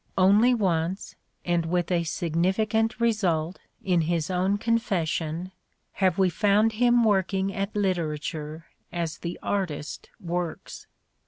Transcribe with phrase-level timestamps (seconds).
[0.17, 1.15] Only once,
[1.45, 5.51] and with a significant result in his own confession,
[5.91, 10.87] have we found him working at 1/ literature as the artist works.